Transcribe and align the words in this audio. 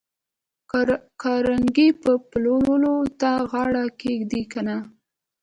کارنګي 1.21 1.89
به 2.01 2.13
پلورلو 2.29 2.95
ته 3.19 3.31
غاړه 3.49 3.83
کېږدي 4.01 4.43
که 4.51 4.59
نه 4.67 4.77